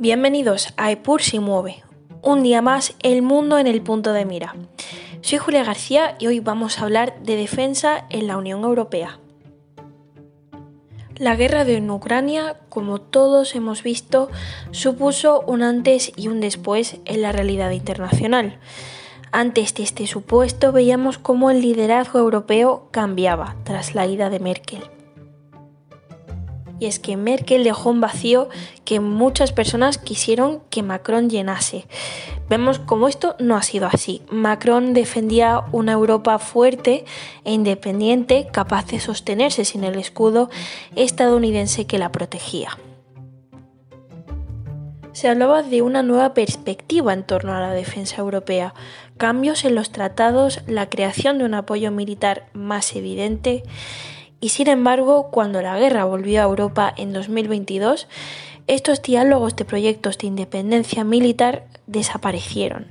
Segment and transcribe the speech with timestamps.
[0.00, 1.82] Bienvenidos a EPUR si mueve.
[2.22, 4.54] Un día más, el mundo en el punto de mira.
[5.22, 9.18] Soy Julia García y hoy vamos a hablar de defensa en la Unión Europea.
[11.16, 14.30] La guerra de Ucrania, como todos hemos visto,
[14.70, 18.60] supuso un antes y un después en la realidad internacional.
[19.32, 24.97] Antes de este supuesto veíamos cómo el liderazgo europeo cambiaba tras la ida de Merkel
[26.80, 28.48] y es que Merkel dejó un vacío
[28.84, 31.86] que muchas personas quisieron que Macron llenase.
[32.48, 34.22] Vemos cómo esto no ha sido así.
[34.30, 37.04] Macron defendía una Europa fuerte
[37.44, 40.48] e independiente, capaz de sostenerse sin el escudo
[40.96, 42.78] estadounidense que la protegía.
[45.12, 48.72] Se hablaba de una nueva perspectiva en torno a la defensa europea,
[49.16, 53.64] cambios en los tratados, la creación de un apoyo militar más evidente
[54.40, 58.06] y sin embargo, cuando la guerra volvió a Europa en 2022,
[58.68, 62.86] estos diálogos de proyectos de independencia militar desaparecieron.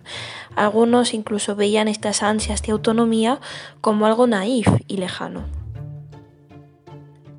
[0.55, 3.39] Algunos incluso veían estas ansias de autonomía
[3.79, 5.56] como algo naif y lejano.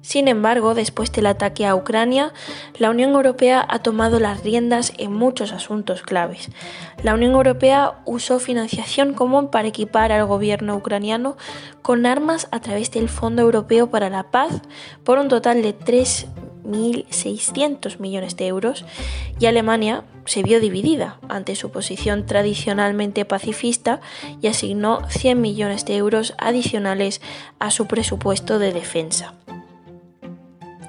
[0.08, 2.32] Sin embargo, después del ataque a Ucrania,
[2.78, 6.48] la Unión Europea ha tomado las riendas en muchos asuntos claves.
[7.02, 11.36] La Unión Europea usó financiación común para equipar al gobierno ucraniano
[11.82, 14.62] con armas a través del Fondo Europeo para la Paz
[15.04, 18.86] por un total de 3.600 millones de euros
[19.38, 24.00] y Alemania se vio dividida ante su posición tradicionalmente pacifista
[24.40, 27.20] y asignó 100 millones de euros adicionales
[27.58, 29.34] a su presupuesto de defensa.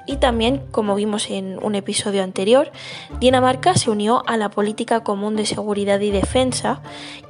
[0.06, 2.72] Y también, como vimos en un episodio anterior,
[3.20, 6.82] Dinamarca se unió a la política común de seguridad y defensa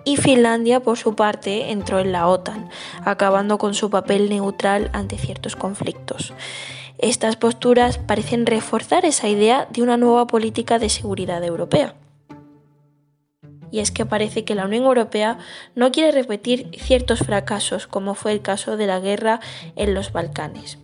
[0.04, 2.70] y Finlandia, por su parte, entró en la OTAN,
[3.04, 6.32] acabando con su papel neutral ante ciertos conflictos.
[6.98, 11.94] Estas posturas parecen reforzar esa idea de una nueva política de seguridad europea.
[13.70, 15.38] Y es que parece que la Unión Europea
[15.75, 19.41] no quiere repetir ciertos fracasos, como fue el caso de la guerra
[19.76, 20.78] en los Balcanes.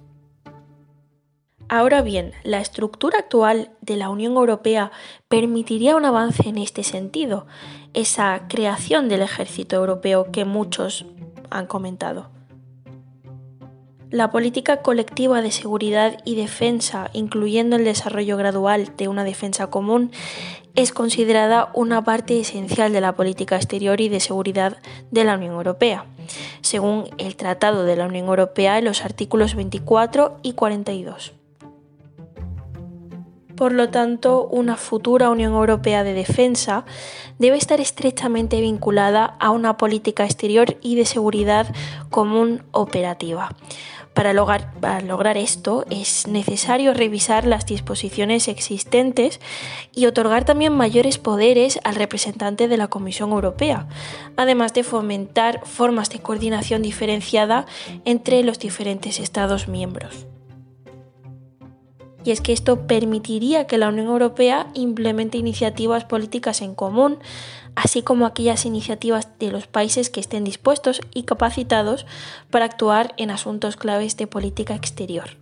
[1.69, 4.93] Ahora bien, la estructura actual de la Unión Europea
[5.29, 7.47] permitiría un avance en este sentido,
[7.93, 11.07] esa creación del ejército europeo que muchos
[11.51, 12.31] han comentado.
[14.11, 20.13] La política colectiva de seguridad y defensa, incluyendo el desarrollo gradual de una defensa común,
[20.77, 24.77] es considerada una parte esencial de la política exterior y de seguridad
[25.11, 26.05] de la Unión Europea,
[26.61, 31.33] según el Tratado de la Unión Europea en los artículos 24 y 42.
[33.57, 36.85] Por lo tanto, una futura Unión Europea de Defensa
[37.39, 41.75] debe estar estrechamente vinculada a una política exterior y de seguridad
[42.11, 43.57] común operativa.
[44.13, 49.41] Para lograr, esto es necesario revisar las disposiciones existentes
[49.95, 53.87] y otorgar también mayores poderes al representante de la Comisión Europea,
[54.37, 57.67] además de fomentar formas de coordinación diferenciada
[58.07, 60.27] entre los diferentes Estados miembros
[62.27, 67.19] y es que esto permitiría que la Unión Europea implemente iniciativas políticas en común,
[67.77, 72.05] así como aquellas iniciativas de los países que estén dispuestos y capacitados
[72.51, 75.37] para actuar en asuntos claves de política exterior.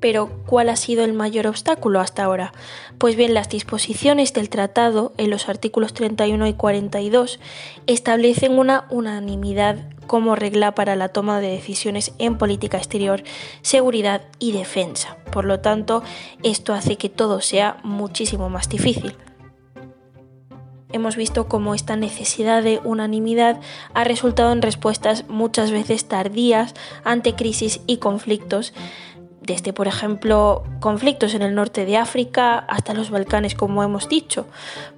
[0.00, 2.52] Pero, ¿cuál ha sido el mayor obstáculo hasta ahora?
[2.98, 7.40] Pues bien, las disposiciones del tratado en los artículos 31 y 42
[7.86, 13.22] establecen una unanimidad como regla para la toma de decisiones en política exterior,
[13.62, 15.16] seguridad y defensa.
[15.32, 16.02] Por lo tanto,
[16.42, 19.16] esto hace que todo sea muchísimo más difícil.
[20.92, 23.60] Hemos visto cómo esta necesidad de unanimidad
[23.92, 26.74] ha resultado en respuestas muchas veces tardías
[27.04, 28.72] ante crisis y conflictos
[29.46, 34.46] desde, por ejemplo, conflictos en el norte de África hasta los Balcanes, como hemos dicho.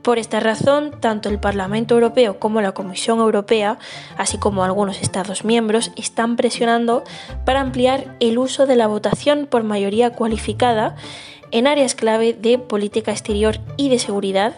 [0.01, 3.79] Por esta razón, tanto el Parlamento Europeo como la Comisión Europea,
[4.17, 7.05] así como algunos Estados miembros, están presionando
[7.45, 10.97] para ampliar el uso de la votación por mayoría cualificada
[11.51, 14.55] en áreas clave de política exterior y de seguridad,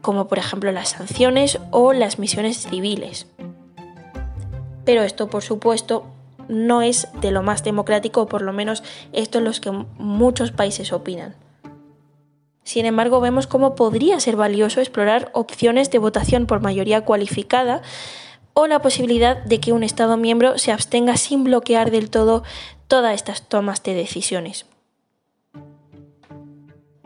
[0.00, 3.26] como por ejemplo las sanciones o las misiones civiles.
[4.84, 6.13] Pero esto, por supuesto,
[6.48, 8.82] no es de lo más democrático, o por lo menos
[9.12, 11.36] esto es lo que muchos países opinan.
[12.64, 17.82] Sin embargo, vemos cómo podría ser valioso explorar opciones de votación por mayoría cualificada
[18.54, 22.42] o la posibilidad de que un Estado miembro se abstenga sin bloquear del todo
[22.88, 24.66] todas estas tomas de decisiones.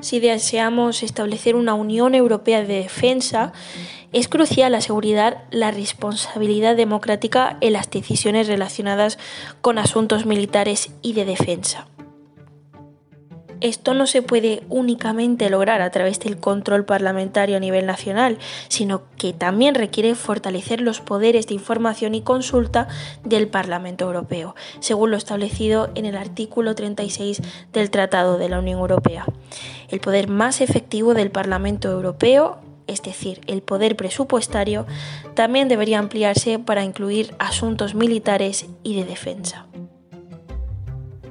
[0.00, 3.52] Si deseamos establecer una Unión Europea de Defensa,
[4.12, 9.18] es crucial asegurar la responsabilidad democrática en las decisiones relacionadas
[9.60, 11.86] con asuntos militares y de defensa.
[13.60, 18.38] Esto no se puede únicamente lograr a través del control parlamentario a nivel nacional,
[18.68, 22.86] sino que también requiere fortalecer los poderes de información y consulta
[23.24, 28.78] del Parlamento Europeo, según lo establecido en el artículo 36 del Tratado de la Unión
[28.78, 29.26] Europea.
[29.88, 34.86] El poder más efectivo del Parlamento Europeo es decir, el poder presupuestario,
[35.34, 39.66] también debería ampliarse para incluir asuntos militares y de defensa.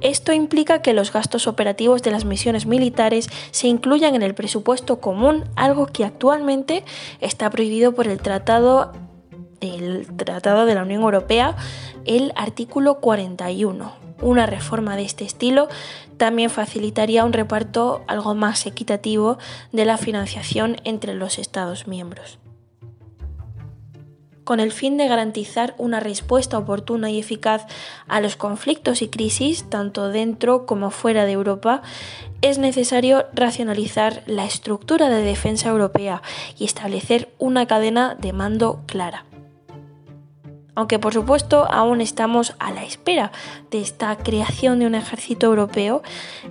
[0.00, 5.00] Esto implica que los gastos operativos de las misiones militares se incluyan en el presupuesto
[5.00, 6.84] común, algo que actualmente
[7.20, 8.92] está prohibido por el Tratado,
[9.60, 11.56] el Tratado de la Unión Europea,
[12.04, 14.07] el artículo 41.
[14.20, 15.68] Una reforma de este estilo
[16.16, 19.38] también facilitaría un reparto algo más equitativo
[19.72, 22.38] de la financiación entre los Estados miembros
[24.48, 27.66] con el fin de garantizar una respuesta oportuna y eficaz
[28.06, 31.82] a los conflictos y crisis, tanto dentro como fuera de Europa,
[32.40, 36.22] es necesario racionalizar la estructura de defensa europea
[36.58, 39.27] y establecer una cadena de mando clara.
[40.78, 43.32] Aunque por supuesto aún estamos a la espera
[43.72, 46.02] de esta creación de un ejército europeo,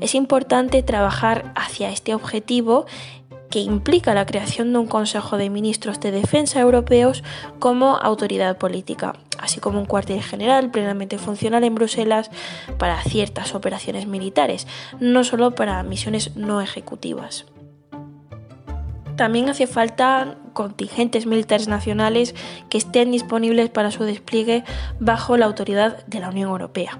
[0.01, 2.87] es importante trabajar hacia este objetivo
[3.49, 7.23] que implica la creación de un Consejo de Ministros de Defensa europeos
[7.59, 12.29] como autoridad política, así como un cuartel general plenamente funcional en Bruselas
[12.77, 14.67] para ciertas operaciones militares,
[14.99, 17.45] no solo para misiones no ejecutivas.
[19.17, 22.35] También hace falta contingentes militares nacionales
[22.69, 24.63] que estén disponibles para su despliegue
[24.99, 26.99] bajo la autoridad de la Unión Europea.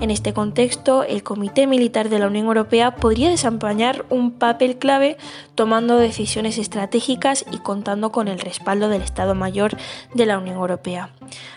[0.00, 5.16] En este contexto, el Comité Militar de la Unión Europea podría desempeñar un papel clave
[5.54, 9.76] tomando decisiones estratégicas y contando con el respaldo del Estado Mayor
[10.14, 11.10] de la Unión Europea.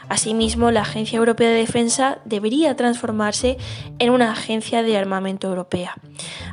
[0.10, 3.58] Asimismo, la Agencia Europea de Defensa debería transformarse
[4.00, 5.96] en una agencia de armamento europea.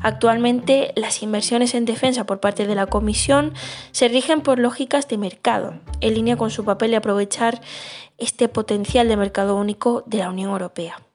[0.03, 3.55] Actualmente, las inversiones en defensa por parte de la Comisión
[3.93, 7.61] se rigen por lógicas de mercado, en línea con su papel de aprovechar
[8.19, 11.06] este potencial de mercado único de la Unión Europea.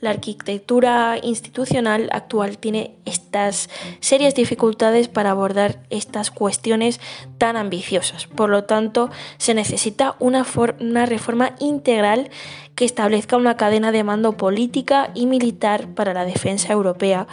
[0.00, 3.68] La arquitectura institucional actual tiene estas
[4.00, 7.00] serias dificultades para abordar estas cuestiones
[7.38, 8.26] tan ambiciosas.
[8.26, 10.46] Por lo tanto, se necesita una,
[10.80, 12.30] una reforma integral
[12.74, 17.26] que establezca una cadena de mando política y militar para la defensa europea,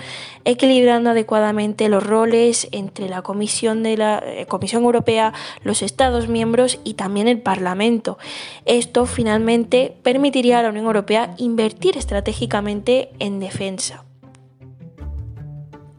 [0.45, 6.79] equilibrando adecuadamente los roles entre la Comisión, de la, eh, Comisión Europea, los Estados miembros
[6.83, 8.17] y también el Parlamento.
[8.65, 14.06] Esto finalmente permitiría a la Unión Europea invertir estratégicamente en defensa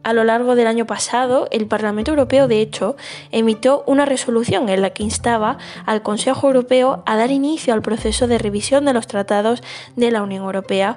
[0.02, 2.96] a lo largo del año pasado, el Parlamento Europeo, de hecho,
[3.30, 8.26] emitió una resolución en la que instaba al Consejo Europeo a dar inicio al proceso
[8.26, 9.62] de revisión de los tratados
[9.96, 10.96] de la Unión Europea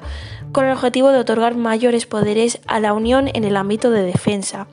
[0.52, 4.68] con el objetivo de otorgar mayores poderes a la Unión en el ámbito de defensa.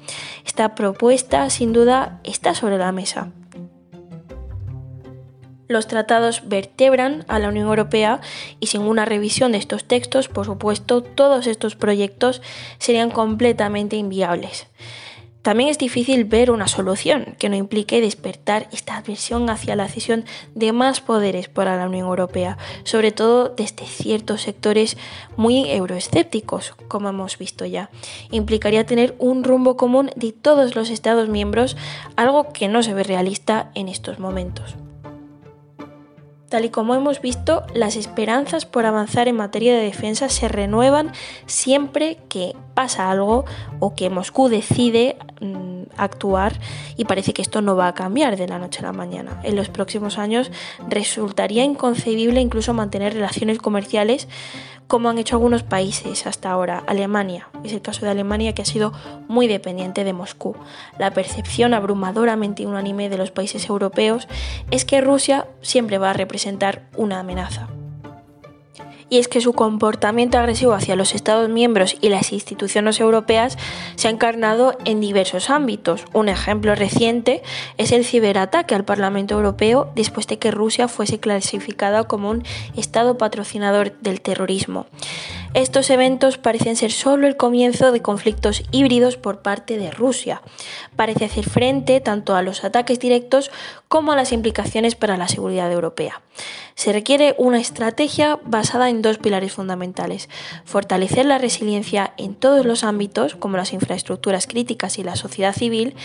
[0.44, 3.28] Esta propuesta, sin duda, está sobre la mesa.
[5.68, 8.20] Los tratados vertebran a la Unión Europea
[8.58, 12.40] y sin una revisión de estos textos, por supuesto, todos estos proyectos
[12.78, 14.66] serían completamente inviables.
[15.42, 20.24] También es difícil ver una solución que no implique despertar esta adversión hacia la cesión
[20.54, 24.96] de más poderes para la Unión Europea, sobre todo desde ciertos sectores
[25.36, 27.88] muy euroescépticos, como hemos visto ya.
[28.30, 31.76] Implicaría tener un rumbo común de todos los Estados miembros,
[32.16, 34.76] algo que no se ve realista en estos momentos.
[36.48, 41.12] Tal y como hemos visto, las esperanzas por avanzar en materia de defensa se renuevan
[41.44, 43.44] siempre que pasa algo
[43.80, 46.58] o que Moscú decide mm, actuar
[46.96, 49.40] y parece que esto no va a cambiar de la noche a la mañana.
[49.44, 50.50] En los próximos años
[50.88, 54.26] resultaría inconcebible incluso mantener relaciones comerciales
[54.88, 56.82] como han hecho algunos países hasta ahora.
[56.86, 58.92] Alemania, es el caso de Alemania que ha sido
[59.28, 60.56] muy dependiente de Moscú.
[60.98, 64.26] La percepción abrumadoramente unánime de los países europeos
[64.72, 67.68] es que Rusia siempre va a representar una amenaza
[69.10, 73.56] y es que su comportamiento agresivo hacia los Estados miembros y las instituciones europeas
[73.96, 76.04] se ha encarnado en diversos ámbitos.
[76.12, 77.42] Un ejemplo reciente
[77.76, 82.44] es el ciberataque al Parlamento Europeo después de que Rusia fuese clasificada como un
[82.76, 84.86] Estado patrocinador del terrorismo.
[85.54, 90.42] Estos eventos parecen ser solo el comienzo de conflictos híbridos por parte de Rusia.
[90.94, 93.50] Parece hacer frente tanto a los ataques directos
[93.88, 96.20] como a las implicaciones para la seguridad europea.
[96.74, 100.28] Se requiere una estrategia basada en dos pilares fundamentales.
[100.64, 105.96] Fortalecer la resiliencia en todos los ámbitos, como las infraestructuras críticas y la sociedad civil,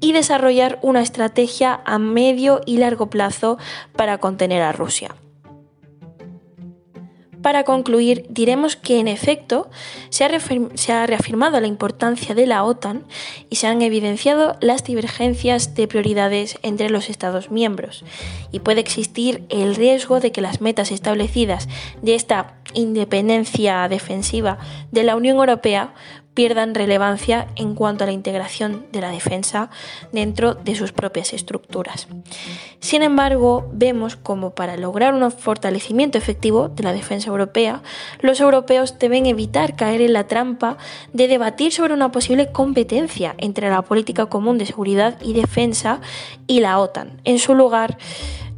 [0.00, 3.58] y desarrollar una estrategia a medio y largo plazo
[3.96, 5.14] para contener a Rusia.
[7.42, 9.70] Para concluir, diremos que en efecto
[10.10, 13.04] se ha, reafirmado la importancia de la OTAN
[13.48, 18.04] y se han evidenciado las divergencias de prioridades entre los Estados miembros.
[18.50, 21.68] Y puede existir el riesgo de que las metas establecidas
[22.02, 24.58] de esta independencia defensiva
[24.90, 25.94] de la Unión Europea
[26.38, 29.70] pierdan relevancia en cuanto a la integración de la defensa
[30.12, 32.06] dentro de sus propias estructuras.
[32.78, 37.82] Sin embargo, vemos como para lograr un fortalecimiento efectivo de la defensa europea,
[38.20, 40.76] los europeos deben evitar caer en la trampa
[41.12, 46.00] de debatir sobre una posible competencia entre la política común de seguridad y defensa
[46.46, 47.20] y la OTAN.
[47.24, 47.98] En su lugar,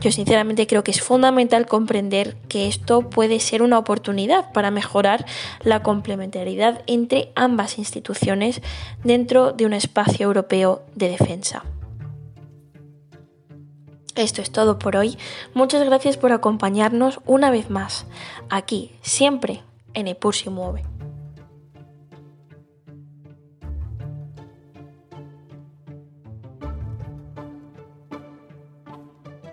[0.01, 5.27] yo sinceramente creo que es fundamental comprender que esto puede ser una oportunidad para mejorar
[5.63, 8.63] la complementariedad entre ambas instituciones
[9.05, 11.65] dentro de un espacio europeo de defensa.
[14.17, 15.17] Esto es todo por hoy.
[15.55, 18.07] Muchas gracias por acompañarnos una vez más
[18.49, 19.63] aquí, siempre
[19.95, 20.85] en Epur se mueve.